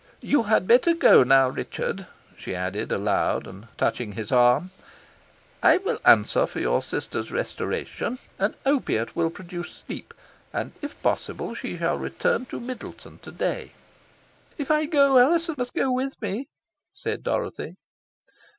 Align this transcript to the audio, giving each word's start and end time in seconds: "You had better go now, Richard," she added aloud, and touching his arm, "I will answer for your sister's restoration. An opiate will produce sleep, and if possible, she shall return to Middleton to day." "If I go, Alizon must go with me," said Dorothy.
"You 0.21 0.41
had 0.41 0.65
better 0.67 0.95
go 0.95 1.21
now, 1.21 1.47
Richard," 1.49 2.07
she 2.35 2.55
added 2.55 2.91
aloud, 2.91 3.45
and 3.45 3.67
touching 3.77 4.13
his 4.13 4.31
arm, 4.31 4.71
"I 5.61 5.77
will 5.77 5.99
answer 6.03 6.47
for 6.47 6.59
your 6.59 6.81
sister's 6.81 7.31
restoration. 7.31 8.17
An 8.39 8.55
opiate 8.65 9.15
will 9.15 9.29
produce 9.29 9.83
sleep, 9.85 10.15
and 10.51 10.71
if 10.81 10.99
possible, 11.03 11.53
she 11.53 11.77
shall 11.77 11.99
return 11.99 12.47
to 12.47 12.59
Middleton 12.59 13.19
to 13.19 13.31
day." 13.31 13.73
"If 14.57 14.71
I 14.71 14.87
go, 14.87 15.19
Alizon 15.19 15.53
must 15.59 15.75
go 15.75 15.91
with 15.91 16.19
me," 16.19 16.47
said 16.95 17.21
Dorothy. 17.21 17.75